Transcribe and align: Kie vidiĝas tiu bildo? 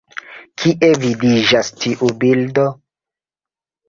Kie 0.61 0.87
vidiĝas 1.03 1.69
tiu 1.83 2.09
bildo? 2.23 2.65